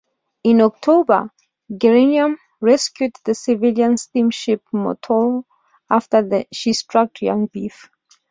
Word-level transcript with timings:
In 0.43 0.61
October, 0.63 1.29
"Geranium" 1.71 2.39
rescued 2.59 3.13
the 3.23 3.35
civilian 3.35 3.97
steamship 3.97 4.63
"Montoro" 4.73 5.43
after 5.91 6.43
she 6.51 6.73
struck 6.73 7.21
Young 7.21 7.47
Reef. 7.53 7.87